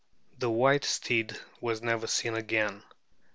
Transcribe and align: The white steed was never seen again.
The 0.39 0.49
white 0.49 0.83
steed 0.83 1.37
was 1.59 1.83
never 1.83 2.07
seen 2.07 2.33
again. 2.33 2.81